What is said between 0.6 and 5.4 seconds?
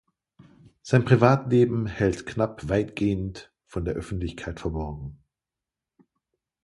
Sein Privatleben hält Knapp weitgehend von der Öffentlichkeit verborgen.